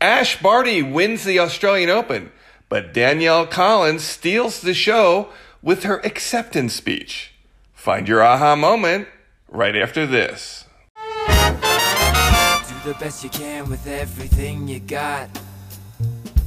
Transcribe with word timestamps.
Ash 0.00 0.40
Barty 0.42 0.82
wins 0.82 1.24
the 1.24 1.38
Australian 1.38 1.88
Open, 1.88 2.30
but 2.68 2.92
Danielle 2.92 3.46
Collins 3.46 4.04
steals 4.04 4.60
the 4.60 4.74
show 4.74 5.28
with 5.62 5.84
her 5.84 6.00
acceptance 6.04 6.74
speech. 6.74 7.32
Find 7.72 8.06
your 8.06 8.22
aha 8.22 8.56
moment 8.56 9.08
right 9.48 9.74
after 9.74 10.06
this. 10.06 10.64
Do 10.94 11.02
the 12.84 12.96
best 13.00 13.24
you 13.24 13.30
can 13.30 13.70
with 13.70 13.86
everything 13.86 14.68
you 14.68 14.80
got. 14.80 15.30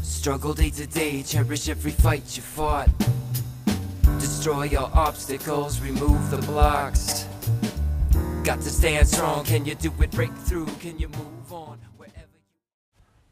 Struggle 0.04 0.54
day 0.54 0.70
to 0.70 0.86
day, 0.86 1.23
cherish 1.23 1.70
every 1.70 1.91
fight 1.91 2.38
you 2.38 2.43
fought. 2.43 2.89
Destroy 4.20 4.66
your 4.66 4.91
obstacles, 4.93 5.81
remove 5.81 6.29
the 6.29 6.38
blocks. 6.38 7.25
Got 8.43 8.61
to 8.61 8.70
stand 8.70 9.07
strong, 9.07 9.43
can 9.43 9.66
you 9.66 9.73
do 9.73 9.91
it? 10.02 10.11
Break 10.11 10.34
through, 10.36 10.68
can 10.79 11.00
you 11.00 11.07
move 11.07 11.39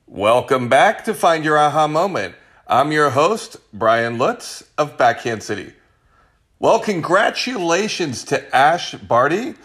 Welcome 0.09 0.69
back 0.69 1.03
to 1.03 1.13
Find 1.13 1.43
Your 1.43 1.57
Aha 1.57 1.85
Moment. 1.85 2.35
I'm 2.65 2.93
your 2.93 3.09
host, 3.09 3.57
Brian 3.73 4.17
Lutz 4.17 4.63
of 4.77 4.97
Backhand 4.97 5.43
City. 5.43 5.73
Well, 6.59 6.79
congratulations 6.79 8.23
to 8.23 8.55
Ash 8.55 8.95
Barty. 8.95 9.55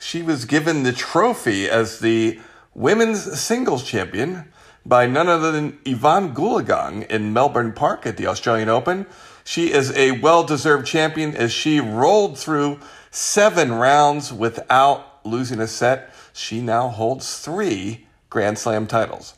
She 0.00 0.20
was 0.20 0.44
given 0.44 0.82
the 0.82 0.92
trophy 0.92 1.70
as 1.70 2.00
the 2.00 2.40
women's 2.74 3.40
singles 3.40 3.84
champion 3.84 4.52
by 4.84 5.06
none 5.06 5.28
other 5.28 5.52
than 5.52 5.78
Evonne 5.86 6.34
Goolagong 6.34 7.06
in 7.06 7.32
Melbourne 7.32 7.72
Park 7.72 8.04
at 8.04 8.16
the 8.16 8.26
Australian 8.26 8.68
Open. 8.68 9.06
She 9.44 9.70
is 9.72 9.96
a 9.96 10.18
well 10.18 10.42
deserved 10.42 10.84
champion 10.84 11.36
as 11.36 11.52
she 11.52 11.78
rolled 11.78 12.36
through 12.36 12.80
seven 13.12 13.72
rounds 13.72 14.32
without 14.32 15.24
losing 15.24 15.60
a 15.60 15.68
set. 15.68 16.12
She 16.32 16.60
now 16.60 16.88
holds 16.88 17.38
three 17.38 18.08
Grand 18.30 18.58
Slam 18.58 18.88
titles. 18.88 19.34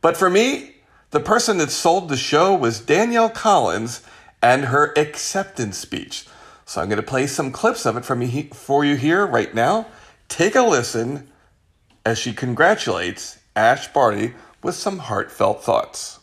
But 0.00 0.16
for 0.16 0.30
me, 0.30 0.76
the 1.10 1.20
person 1.20 1.58
that 1.58 1.70
sold 1.70 2.08
the 2.08 2.16
show 2.16 2.54
was 2.54 2.80
Danielle 2.80 3.30
Collins 3.30 4.02
and 4.42 4.66
her 4.66 4.92
acceptance 4.96 5.76
speech. 5.76 6.26
So 6.64 6.80
I'm 6.80 6.88
going 6.88 6.96
to 6.96 7.02
play 7.02 7.26
some 7.26 7.50
clips 7.50 7.84
of 7.84 7.96
it 7.96 8.04
from 8.04 8.26
for 8.52 8.84
you 8.84 8.96
here 8.96 9.26
right 9.26 9.52
now. 9.54 9.86
Take 10.28 10.54
a 10.54 10.62
listen 10.62 11.28
as 12.06 12.18
she 12.18 12.32
congratulates 12.32 13.38
Ash 13.56 13.92
Barty 13.92 14.34
with 14.62 14.74
some 14.76 14.98
heartfelt 14.98 15.64
thoughts. 15.64 16.20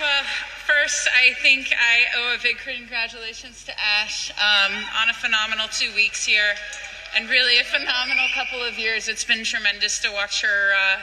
Well, 0.00 0.24
first, 0.66 1.08
I 1.14 1.34
think 1.42 1.72
I 1.72 2.04
owe 2.18 2.34
a 2.34 2.42
big 2.42 2.58
congratulations 2.58 3.64
to 3.66 3.72
Ash 3.78 4.30
um, 4.30 4.72
on 5.00 5.10
a 5.10 5.14
phenomenal 5.14 5.68
two 5.68 5.94
weeks 5.94 6.24
here 6.24 6.54
and 7.14 7.28
really 7.28 7.58
a 7.58 7.64
phenomenal 7.64 8.26
couple 8.34 8.62
of 8.62 8.78
years. 8.78 9.08
It's 9.08 9.24
been 9.24 9.44
tremendous 9.44 10.00
to 10.00 10.10
watch 10.10 10.42
her 10.42 10.72
uh, 10.74 11.02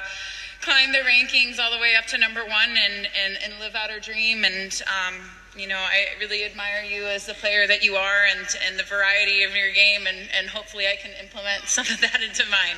climb 0.64 0.94
the 0.94 1.00
rankings 1.00 1.60
all 1.60 1.72
the 1.72 1.78
way 1.78 1.94
up 1.96 2.06
to 2.06 2.18
number 2.18 2.40
one 2.42 2.70
and, 2.70 3.08
and, 3.26 3.38
and 3.44 3.60
live 3.60 3.76
out 3.76 3.90
her 3.90 4.00
dream. 4.00 4.46
And, 4.46 4.82
um, 4.88 5.16
you 5.58 5.68
know, 5.68 5.78
I 5.78 6.06
really 6.20 6.46
admire 6.46 6.84
you 6.84 7.06
as 7.06 7.26
the 7.26 7.34
player 7.34 7.68
that 7.68 7.84
you 7.84 7.96
are 7.96 8.26
and, 8.32 8.48
and 8.66 8.80
the 8.80 8.84
variety 8.84 9.44
of 9.44 9.56
your 9.56 9.72
game, 9.74 10.08
and, 10.08 10.30
and 10.38 10.48
hopefully 10.48 10.86
I 10.88 10.96
can 10.96 11.12
implement 11.22 11.68
some 11.68 11.86
of 11.88 12.00
that 12.02 12.22
into 12.24 12.44
mine. 12.50 12.78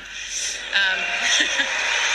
Um, 0.73 1.03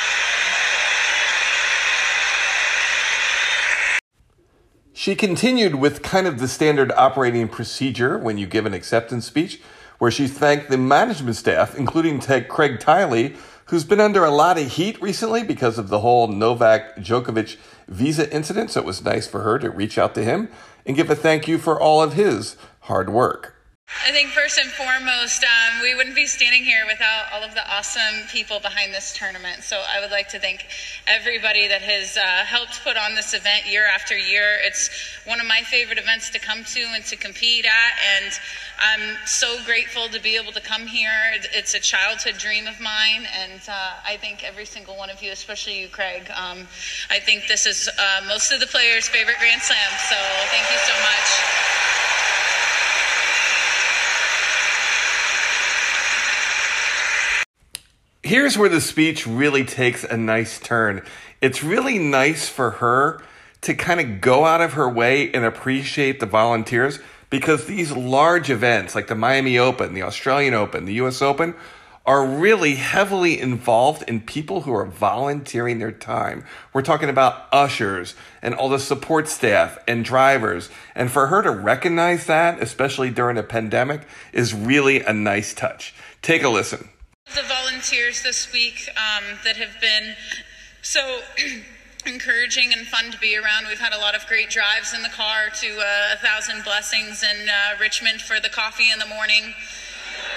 She 4.92 5.14
continued 5.14 5.76
with 5.76 6.02
kind 6.02 6.26
of 6.26 6.38
the 6.38 6.46
standard 6.46 6.92
operating 6.92 7.48
procedure 7.48 8.18
when 8.18 8.36
you 8.36 8.46
give 8.46 8.66
an 8.66 8.74
acceptance 8.74 9.24
speech, 9.24 9.58
where 9.96 10.10
she 10.10 10.28
thanked 10.28 10.68
the 10.68 10.76
management 10.76 11.36
staff, 11.36 11.74
including 11.74 12.20
Craig 12.20 12.80
Tiley, 12.80 13.34
who's 13.70 13.84
been 13.84 14.00
under 14.00 14.24
a 14.24 14.30
lot 14.32 14.58
of 14.58 14.72
heat 14.72 15.00
recently 15.00 15.44
because 15.44 15.78
of 15.78 15.88
the 15.88 16.00
whole 16.00 16.26
Novak 16.26 16.96
Djokovic 16.96 17.56
visa 17.86 18.28
incident. 18.34 18.72
So 18.72 18.80
it 18.80 18.86
was 18.86 19.04
nice 19.04 19.28
for 19.28 19.42
her 19.42 19.60
to 19.60 19.70
reach 19.70 19.96
out 19.96 20.12
to 20.16 20.24
him 20.24 20.48
and 20.84 20.96
give 20.96 21.08
a 21.08 21.14
thank 21.14 21.46
you 21.46 21.56
for 21.56 21.80
all 21.80 22.02
of 22.02 22.14
his 22.14 22.56
hard 22.80 23.10
work. 23.10 23.59
I 24.06 24.12
think 24.12 24.30
first 24.30 24.58
and 24.58 24.70
foremost, 24.70 25.44
um, 25.44 25.82
we 25.82 25.94
wouldn't 25.94 26.16
be 26.16 26.26
standing 26.26 26.64
here 26.64 26.86
without 26.86 27.26
all 27.32 27.42
of 27.42 27.54
the 27.54 27.68
awesome 27.68 28.26
people 28.30 28.58
behind 28.58 28.94
this 28.94 29.12
tournament. 29.12 29.62
So 29.62 29.82
I 29.86 30.00
would 30.00 30.10
like 30.10 30.28
to 30.30 30.38
thank 30.38 30.66
everybody 31.06 31.68
that 31.68 31.82
has 31.82 32.16
uh, 32.16 32.46
helped 32.46 32.82
put 32.82 32.96
on 32.96 33.14
this 33.14 33.34
event 33.34 33.66
year 33.70 33.86
after 33.86 34.16
year. 34.16 34.56
It's 34.62 34.88
one 35.26 35.38
of 35.38 35.46
my 35.46 35.60
favorite 35.62 35.98
events 35.98 36.30
to 36.30 36.38
come 36.38 36.64
to 36.64 36.80
and 36.94 37.04
to 37.06 37.16
compete 37.16 37.66
at, 37.66 37.92
and 38.16 38.32
I'm 38.80 39.16
so 39.26 39.58
grateful 39.66 40.08
to 40.08 40.20
be 40.20 40.36
able 40.36 40.52
to 40.52 40.60
come 40.60 40.86
here. 40.86 41.36
It's 41.52 41.74
a 41.74 41.80
childhood 41.80 42.38
dream 42.38 42.66
of 42.66 42.80
mine, 42.80 43.26
and 43.38 43.60
uh, 43.68 43.92
I 44.06 44.16
thank 44.16 44.44
every 44.44 44.64
single 44.64 44.96
one 44.96 45.10
of 45.10 45.22
you, 45.22 45.30
especially 45.30 45.78
you, 45.78 45.88
Craig. 45.88 46.30
Um, 46.30 46.66
I 47.10 47.18
think 47.20 47.48
this 47.48 47.66
is 47.66 47.90
uh, 47.98 48.22
most 48.26 48.50
of 48.50 48.60
the 48.60 48.66
players' 48.66 49.08
favorite 49.08 49.36
Grand 49.38 49.60
Slam, 49.60 49.90
so 50.08 50.16
thank 50.48 50.64
you 50.70 50.78
so 50.78 50.94
much. 51.02 52.09
Here's 58.30 58.56
where 58.56 58.68
the 58.68 58.80
speech 58.80 59.26
really 59.26 59.64
takes 59.64 60.04
a 60.04 60.16
nice 60.16 60.60
turn. 60.60 61.02
It's 61.40 61.64
really 61.64 61.98
nice 61.98 62.48
for 62.48 62.70
her 62.70 63.20
to 63.62 63.74
kind 63.74 63.98
of 63.98 64.20
go 64.20 64.44
out 64.44 64.60
of 64.60 64.74
her 64.74 64.88
way 64.88 65.32
and 65.32 65.44
appreciate 65.44 66.20
the 66.20 66.26
volunteers 66.26 67.00
because 67.28 67.66
these 67.66 67.90
large 67.90 68.48
events 68.48 68.94
like 68.94 69.08
the 69.08 69.16
Miami 69.16 69.58
Open, 69.58 69.94
the 69.94 70.04
Australian 70.04 70.54
Open, 70.54 70.84
the 70.84 70.94
US 71.02 71.20
Open 71.20 71.56
are 72.06 72.24
really 72.24 72.76
heavily 72.76 73.40
involved 73.40 74.04
in 74.08 74.20
people 74.20 74.60
who 74.60 74.72
are 74.72 74.86
volunteering 74.86 75.80
their 75.80 75.90
time. 75.90 76.44
We're 76.72 76.82
talking 76.82 77.08
about 77.08 77.48
ushers 77.50 78.14
and 78.42 78.54
all 78.54 78.68
the 78.68 78.78
support 78.78 79.26
staff 79.26 79.76
and 79.88 80.04
drivers. 80.04 80.70
And 80.94 81.10
for 81.10 81.26
her 81.26 81.42
to 81.42 81.50
recognize 81.50 82.26
that, 82.26 82.62
especially 82.62 83.10
during 83.10 83.38
a 83.38 83.42
pandemic, 83.42 84.02
is 84.32 84.54
really 84.54 85.00
a 85.00 85.12
nice 85.12 85.52
touch. 85.52 85.96
Take 86.22 86.44
a 86.44 86.48
listen. 86.48 86.90
The 87.34 87.42
volunteers 87.42 88.22
this 88.22 88.52
week 88.52 88.88
um, 88.96 89.38
that 89.44 89.56
have 89.56 89.80
been 89.80 90.16
so 90.82 91.20
encouraging 92.06 92.72
and 92.76 92.86
fun 92.86 93.12
to 93.12 93.18
be 93.18 93.36
around. 93.36 93.66
We've 93.68 93.78
had 93.78 93.92
a 93.92 93.98
lot 93.98 94.16
of 94.16 94.26
great 94.26 94.50
drives 94.50 94.94
in 94.94 95.02
the 95.02 95.08
car 95.08 95.48
to 95.60 95.66
uh, 95.78 96.14
A 96.14 96.16
Thousand 96.16 96.64
Blessings 96.64 97.22
in 97.22 97.48
uh, 97.48 97.78
Richmond 97.80 98.20
for 98.20 98.40
the 98.40 98.48
coffee 98.48 98.90
in 98.92 98.98
the 98.98 99.06
morning. 99.06 99.54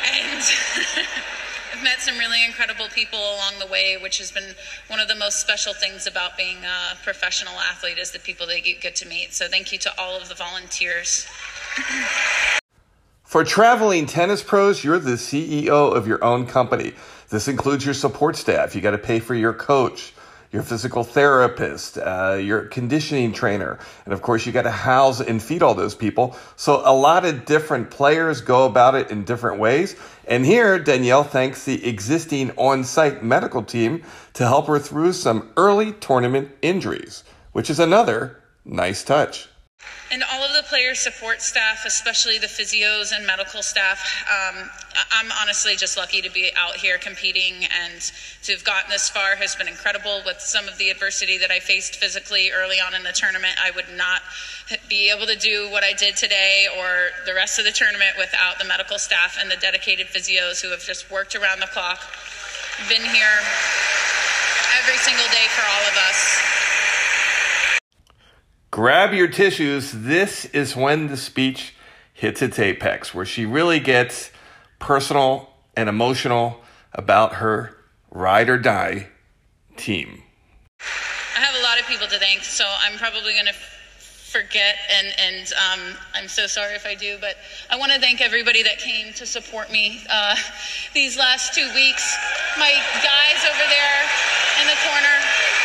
And 0.05 0.41
I've 1.73 1.83
met 1.83 1.99
some 1.99 2.17
really 2.17 2.45
incredible 2.45 2.87
people 2.89 3.19
along 3.19 3.53
the 3.59 3.67
way, 3.67 3.97
which 3.97 4.19
has 4.19 4.31
been 4.31 4.55
one 4.87 4.99
of 4.99 5.07
the 5.07 5.15
most 5.15 5.39
special 5.39 5.73
things 5.73 6.05
about 6.05 6.37
being 6.37 6.57
a 6.63 6.95
professional 7.03 7.53
athlete 7.53 7.97
is 7.97 8.11
the 8.11 8.19
people 8.19 8.45
that 8.47 8.67
you 8.67 8.75
get 8.79 8.95
to 8.97 9.07
meet. 9.07 9.33
So 9.33 9.47
thank 9.47 9.71
you 9.71 9.79
to 9.79 9.91
all 9.99 10.15
of 10.15 10.29
the 10.29 10.35
volunteers. 10.35 11.25
For 13.33 13.43
traveling 13.43 14.05
tennis 14.05 14.43
pros, 14.43 14.83
you're 14.83 14.99
the 14.99 15.13
CEO 15.13 15.91
of 15.91 16.05
your 16.07 16.23
own 16.23 16.45
company. 16.45 16.93
This 17.29 17.47
includes 17.47 17.83
your 17.83 17.95
support 17.95 18.35
staff. 18.35 18.75
You 18.75 18.81
got 18.81 18.91
to 18.91 18.99
pay 18.99 19.19
for 19.19 19.33
your 19.33 19.55
coach, 19.55 20.13
your 20.51 20.61
physical 20.61 21.03
therapist, 21.03 21.97
uh, 21.97 22.37
your 22.39 22.65
conditioning 22.65 23.33
trainer. 23.33 23.79
And 24.05 24.13
of 24.13 24.21
course, 24.21 24.45
you 24.45 24.51
got 24.51 24.69
to 24.69 24.69
house 24.69 25.19
and 25.19 25.41
feed 25.41 25.63
all 25.63 25.73
those 25.73 25.95
people. 25.95 26.37
So 26.57 26.83
a 26.85 26.93
lot 26.93 27.25
of 27.25 27.45
different 27.45 27.89
players 27.89 28.39
go 28.41 28.67
about 28.67 28.93
it 28.93 29.09
in 29.09 29.23
different 29.23 29.59
ways. 29.59 29.95
And 30.27 30.45
here, 30.45 30.77
Danielle 30.77 31.23
thanks 31.23 31.65
the 31.65 31.87
existing 31.87 32.51
on 32.51 32.83
site 32.83 33.23
medical 33.23 33.63
team 33.63 34.03
to 34.33 34.45
help 34.45 34.67
her 34.67 34.77
through 34.77 35.13
some 35.13 35.51
early 35.57 35.93
tournament 35.93 36.51
injuries, 36.61 37.23
which 37.51 37.71
is 37.71 37.79
another 37.79 38.43
nice 38.63 39.03
touch. 39.03 39.49
And 40.11 40.21
all 40.31 40.43
of 40.43 40.53
the 40.53 40.61
player 40.63 40.93
support 40.93 41.41
staff, 41.41 41.85
especially 41.85 42.37
the 42.37 42.47
physios 42.47 43.11
and 43.15 43.25
medical 43.25 43.63
staff, 43.63 43.99
um, 44.29 44.69
I'm 45.11 45.31
honestly 45.41 45.75
just 45.75 45.97
lucky 45.97 46.21
to 46.21 46.29
be 46.29 46.51
out 46.55 46.75
here 46.75 46.99
competing 46.99 47.65
and 47.65 47.99
to 48.43 48.51
have 48.51 48.63
gotten 48.63 48.91
this 48.91 49.09
far 49.09 49.35
has 49.37 49.55
been 49.55 49.67
incredible. 49.67 50.21
With 50.23 50.39
some 50.39 50.67
of 50.67 50.77
the 50.77 50.91
adversity 50.91 51.39
that 51.39 51.49
I 51.49 51.59
faced 51.59 51.95
physically 51.95 52.51
early 52.51 52.77
on 52.79 52.93
in 52.93 53.01
the 53.01 53.11
tournament, 53.11 53.55
I 53.59 53.71
would 53.71 53.89
not 53.97 54.21
be 54.87 55.09
able 55.09 55.25
to 55.25 55.35
do 55.35 55.71
what 55.71 55.83
I 55.83 55.93
did 55.93 56.15
today 56.15 56.67
or 56.77 57.09
the 57.25 57.33
rest 57.33 57.57
of 57.57 57.65
the 57.65 57.71
tournament 57.71 58.11
without 58.19 58.59
the 58.59 58.65
medical 58.65 58.99
staff 58.99 59.37
and 59.41 59.49
the 59.49 59.57
dedicated 59.57 60.07
physios 60.07 60.61
who 60.61 60.69
have 60.69 60.83
just 60.83 61.09
worked 61.09 61.33
around 61.33 61.59
the 61.59 61.67
clock, 61.73 62.01
been 62.87 63.01
here 63.01 63.37
every 64.77 64.97
single 64.97 65.27
day 65.33 65.47
for 65.57 65.65
all 65.65 65.83
of 65.89 65.97
us. 66.09 66.62
Grab 68.73 69.13
your 69.13 69.27
tissues. 69.27 69.91
This 69.91 70.45
is 70.45 70.75
when 70.75 71.05
the 71.05 71.15
speech 71.15 71.75
hits 72.11 72.41
its 72.41 72.57
apex, 72.57 73.13
where 73.13 73.23
she 73.23 73.45
really 73.45 73.79
gets 73.79 74.31
personal 74.79 75.51
and 75.77 75.87
emotional 75.87 76.59
about 76.91 77.35
her 77.35 77.77
ride 78.09 78.49
or 78.49 78.57
die 78.57 79.09
team. 79.77 80.23
I 80.79 81.39
have 81.39 81.53
a 81.53 81.61
lot 81.61 81.79
of 81.79 81.85
people 81.85 82.07
to 82.07 82.17
thank, 82.17 82.41
so 82.41 82.65
I'm 82.65 82.97
probably 82.97 83.33
going 83.33 83.45
to 83.45 83.53
forget, 83.53 84.77
and 84.89 85.13
and 85.19 85.53
um, 85.53 85.95
I'm 86.15 86.27
so 86.27 86.47
sorry 86.47 86.73
if 86.73 86.87
I 86.87 86.95
do. 86.95 87.19
But 87.21 87.35
I 87.69 87.77
want 87.77 87.91
to 87.91 87.99
thank 87.99 88.21
everybody 88.21 88.63
that 88.63 88.79
came 88.79 89.13
to 89.13 89.27
support 89.27 89.71
me 89.71 90.01
uh, 90.09 90.35
these 90.95 91.15
last 91.15 91.53
two 91.53 91.69
weeks. 91.75 92.17
My 92.57 92.73
guys 93.05 93.45
over 93.45 93.69
there 93.69 94.01
in 94.61 94.67
the 94.67 94.77
corner. 94.81 95.62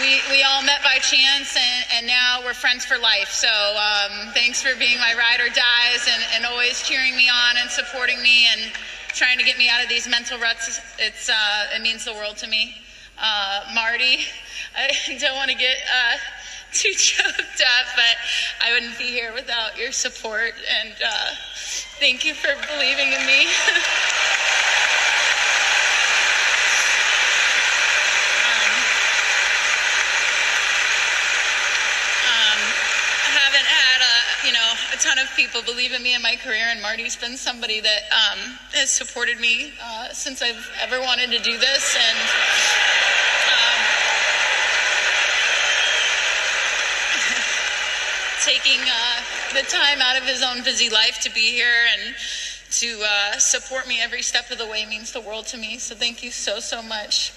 We, 0.00 0.20
we 0.30 0.42
all 0.42 0.62
met 0.62 0.82
by 0.82 0.98
chance, 0.98 1.56
and, 1.56 1.86
and 1.94 2.06
now 2.06 2.40
we're 2.44 2.54
friends 2.54 2.84
for 2.84 2.98
life. 2.98 3.30
So 3.30 3.48
um, 3.48 4.32
thanks 4.32 4.62
for 4.62 4.78
being 4.78 4.98
my 4.98 5.14
ride 5.16 5.40
or 5.40 5.48
dies 5.48 6.08
and, 6.10 6.22
and 6.34 6.46
always 6.46 6.82
cheering 6.82 7.16
me 7.16 7.28
on 7.28 7.56
and 7.58 7.70
supporting 7.70 8.22
me 8.22 8.46
and 8.52 8.72
trying 9.08 9.38
to 9.38 9.44
get 9.44 9.58
me 9.58 9.68
out 9.68 9.82
of 9.82 9.88
these 9.88 10.08
mental 10.08 10.38
ruts. 10.38 10.80
It's, 10.98 11.28
uh, 11.28 11.66
it 11.74 11.82
means 11.82 12.04
the 12.04 12.14
world 12.14 12.36
to 12.38 12.46
me. 12.46 12.74
Uh, 13.18 13.62
Marty, 13.74 14.18
I 14.76 15.18
don't 15.18 15.36
want 15.36 15.50
to 15.50 15.56
get 15.56 15.76
uh, 15.76 16.16
too 16.72 16.92
choked 16.92 17.60
up, 17.60 17.86
but 17.96 18.16
I 18.62 18.72
wouldn't 18.72 18.98
be 18.98 19.06
here 19.06 19.32
without 19.34 19.76
your 19.78 19.92
support. 19.92 20.54
And 20.80 20.94
uh, 21.04 21.30
thank 21.98 22.24
you 22.24 22.34
for 22.34 22.54
believing 22.72 23.12
in 23.12 23.26
me. 23.26 23.46
a 34.87 34.87
ton 35.00 35.18
of 35.18 35.28
people 35.36 35.62
believe 35.62 35.92
in 35.92 36.02
me 36.02 36.14
and 36.14 36.22
my 36.22 36.36
career, 36.36 36.66
and 36.68 36.82
Marty's 36.82 37.14
been 37.16 37.36
somebody 37.36 37.80
that 37.80 38.02
um, 38.10 38.38
has 38.72 38.90
supported 38.90 39.38
me 39.38 39.72
uh, 39.82 40.08
since 40.08 40.42
I've 40.42 40.70
ever 40.82 41.00
wanted 41.00 41.30
to 41.30 41.38
do 41.38 41.56
this. 41.56 41.96
And 41.96 42.18
um, 43.46 43.78
taking 48.44 48.80
uh, 48.80 49.22
the 49.54 49.62
time 49.68 50.00
out 50.02 50.16
of 50.20 50.24
his 50.24 50.42
own 50.42 50.64
busy 50.64 50.90
life 50.90 51.20
to 51.22 51.30
be 51.32 51.52
here 51.52 51.86
and 51.94 52.16
to 52.72 53.00
uh, 53.06 53.38
support 53.38 53.86
me 53.86 54.00
every 54.02 54.22
step 54.22 54.50
of 54.50 54.58
the 54.58 54.66
way 54.66 54.84
means 54.84 55.12
the 55.12 55.20
world 55.20 55.46
to 55.46 55.56
me. 55.56 55.78
So 55.78 55.94
thank 55.94 56.24
you 56.24 56.32
so, 56.32 56.58
so 56.58 56.82
much. 56.82 57.32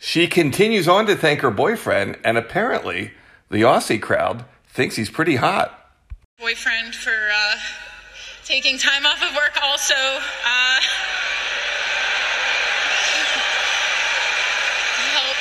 She 0.00 0.26
continues 0.26 0.88
on 0.88 1.06
to 1.06 1.16
thank 1.16 1.40
her 1.40 1.50
boyfriend, 1.50 2.18
and 2.24 2.38
apparently, 2.38 3.12
the 3.50 3.62
Aussie 3.62 4.00
crowd 4.00 4.44
thinks 4.68 4.96
he's 4.96 5.10
pretty 5.10 5.36
hot. 5.36 5.74
Boyfriend 6.38 6.94
for 6.94 7.10
uh, 7.10 7.56
taking 8.44 8.78
time 8.78 9.04
off 9.06 9.22
of 9.22 9.34
work 9.34 9.58
also. 9.62 9.94
Uh, 9.94 10.80
help, 15.12 15.36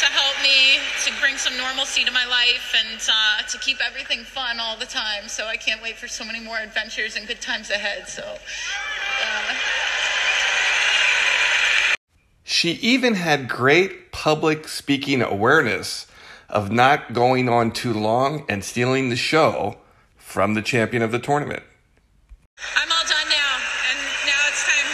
to 0.00 0.06
help 0.06 0.42
me 0.42 0.78
to 1.04 1.12
bring 1.20 1.36
some 1.36 1.56
normalcy 1.56 2.04
to 2.04 2.12
my 2.12 2.26
life 2.26 2.74
and 2.78 3.00
uh, 3.10 3.42
to 3.48 3.58
keep 3.58 3.78
everything 3.84 4.20
fun 4.24 4.60
all 4.60 4.76
the 4.76 4.86
time. 4.86 5.28
So 5.28 5.46
I 5.46 5.56
can't 5.56 5.82
wait 5.82 5.96
for 5.96 6.06
so 6.06 6.24
many 6.24 6.40
more 6.40 6.58
adventures 6.58 7.16
and 7.16 7.26
good 7.26 7.40
times 7.40 7.70
ahead. 7.70 8.08
So. 8.08 8.36
She 12.62 12.78
even 12.78 13.14
had 13.14 13.48
great 13.48 14.12
public 14.12 14.68
speaking 14.68 15.20
awareness 15.20 16.06
of 16.48 16.70
not 16.70 17.12
going 17.12 17.48
on 17.48 17.72
too 17.72 17.92
long 17.92 18.44
and 18.48 18.62
stealing 18.62 19.08
the 19.08 19.16
show 19.16 19.78
from 20.16 20.54
the 20.54 20.62
champion 20.62 21.02
of 21.02 21.10
the 21.10 21.18
tournament. 21.18 21.64
I'm 22.78 22.86
all 22.86 23.02
done 23.02 23.26
now, 23.26 23.58
and 23.90 23.98
now 24.30 24.42
it's 24.46 24.62
time. 24.62 24.90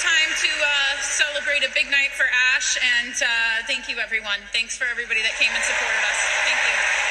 time 0.00 0.32
to 0.32 0.48
uh, 0.48 1.02
celebrate 1.02 1.60
a 1.60 1.74
big 1.74 1.90
night 1.90 2.16
for 2.16 2.24
Ash, 2.56 2.78
and 2.80 3.12
uh, 3.20 3.66
thank 3.66 3.90
you, 3.90 3.98
everyone. 3.98 4.40
Thanks 4.50 4.78
for 4.78 4.86
everybody 4.86 5.20
that 5.20 5.32
came 5.38 5.52
and 5.52 5.62
supported 5.62 6.00
us. 6.08 6.20
Thank 6.48 6.56
you. 6.56 7.05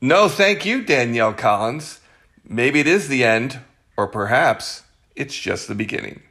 No, 0.00 0.28
thank 0.28 0.64
you, 0.64 0.82
Danielle 0.82 1.32
Collins. 1.32 1.98
Maybe 2.48 2.78
it 2.78 2.86
is 2.86 3.08
the 3.08 3.24
end, 3.24 3.58
or 3.96 4.06
perhaps 4.06 4.84
it's 5.16 5.36
just 5.36 5.66
the 5.66 5.74
beginning. 5.74 6.22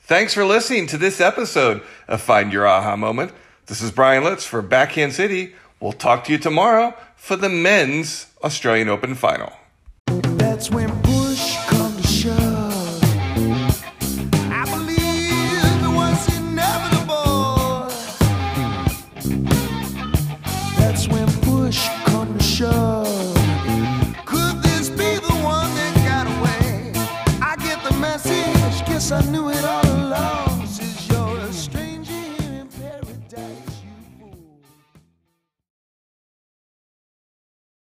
Thanks 0.00 0.32
for 0.32 0.42
listening 0.42 0.86
to 0.86 0.96
this 0.96 1.20
episode 1.20 1.82
of 2.08 2.22
Find 2.22 2.50
Your 2.50 2.66
Aha 2.66 2.96
Moment. 2.96 3.32
This 3.66 3.82
is 3.82 3.90
Brian 3.90 4.24
Litz 4.24 4.46
for 4.46 4.62
Backhand 4.62 5.12
City. 5.12 5.52
We'll 5.80 5.92
talk 5.92 6.24
to 6.24 6.32
you 6.32 6.38
tomorrow 6.38 6.94
for 7.14 7.36
the 7.36 7.50
men's 7.50 8.28
Australian 8.42 8.88
Open 8.88 9.14
final. 9.14 9.52
That's 10.06 10.70
when 10.70 10.88